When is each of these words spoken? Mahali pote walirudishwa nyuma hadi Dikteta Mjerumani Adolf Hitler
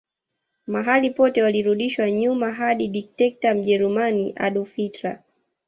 Mahali 0.67 1.09
pote 1.09 1.43
walirudishwa 1.43 2.11
nyuma 2.11 2.51
hadi 2.53 2.87
Dikteta 2.87 3.53
Mjerumani 3.53 4.33
Adolf 4.35 4.73
Hitler 4.75 5.19